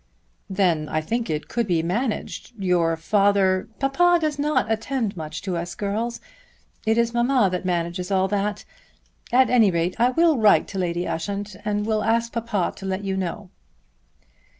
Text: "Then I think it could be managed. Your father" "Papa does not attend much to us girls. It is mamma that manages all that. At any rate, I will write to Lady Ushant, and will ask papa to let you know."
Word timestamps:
"Then 0.49 0.89
I 0.89 0.99
think 0.99 1.29
it 1.29 1.47
could 1.47 1.67
be 1.67 1.83
managed. 1.83 2.53
Your 2.57 2.97
father" 2.97 3.67
"Papa 3.79 4.17
does 4.19 4.39
not 4.39 4.71
attend 4.71 5.15
much 5.15 5.43
to 5.43 5.55
us 5.55 5.75
girls. 5.75 6.19
It 6.87 6.97
is 6.97 7.13
mamma 7.13 7.49
that 7.51 7.65
manages 7.65 8.09
all 8.09 8.27
that. 8.29 8.65
At 9.31 9.51
any 9.51 9.69
rate, 9.69 9.95
I 9.99 10.09
will 10.09 10.39
write 10.39 10.67
to 10.69 10.79
Lady 10.79 11.07
Ushant, 11.07 11.55
and 11.63 11.85
will 11.85 12.03
ask 12.03 12.33
papa 12.33 12.73
to 12.77 12.85
let 12.87 13.03
you 13.03 13.15
know." 13.15 13.51